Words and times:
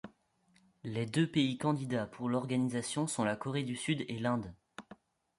Les 0.83 1.05
deux 1.05 1.27
pays 1.29 1.59
candidats 1.59 2.07
pour 2.07 2.27
l'organisation 2.27 3.05
sont 3.05 3.23
la 3.23 3.35
Corée 3.35 3.61
du 3.61 3.75
Sud 3.75 4.03
et 4.07 4.17
l'Inde. 4.17 4.51